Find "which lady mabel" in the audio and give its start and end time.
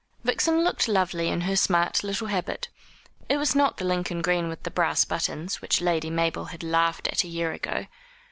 5.61-6.45